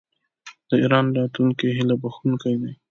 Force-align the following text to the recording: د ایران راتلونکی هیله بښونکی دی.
د 0.69 0.71
ایران 0.83 1.05
راتلونکی 1.17 1.67
هیله 1.77 1.95
بښونکی 2.01 2.55
دی. 2.61 2.71